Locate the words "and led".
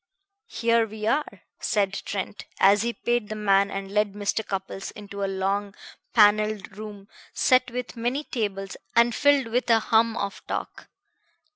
3.69-4.13